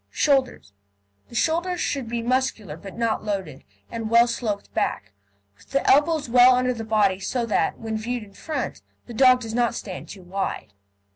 [0.09, 0.73] SHOULDERS
[1.29, 5.13] The shoulders should be muscular but not loaded, and well sloped back,
[5.55, 9.41] with the elbows well under the body, so that, when viewed in front, the dog
[9.41, 10.73] does not stand too wide.